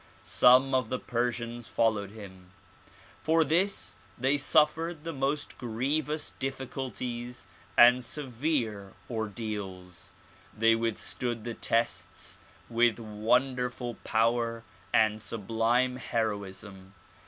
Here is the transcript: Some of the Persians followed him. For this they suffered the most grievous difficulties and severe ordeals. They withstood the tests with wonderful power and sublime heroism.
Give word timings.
Some 0.23 0.73
of 0.73 0.89
the 0.89 0.97
Persians 0.97 1.67
followed 1.67 2.09
him. 2.09 2.53
For 3.21 3.43
this 3.43 3.95
they 4.17 4.35
suffered 4.35 5.03
the 5.03 5.13
most 5.13 5.59
grievous 5.59 6.31
difficulties 6.39 7.45
and 7.77 8.03
severe 8.03 8.93
ordeals. 9.11 10.11
They 10.57 10.73
withstood 10.73 11.43
the 11.43 11.53
tests 11.53 12.39
with 12.67 12.97
wonderful 12.97 13.93
power 14.03 14.63
and 14.91 15.21
sublime 15.21 15.97
heroism. 15.97 16.95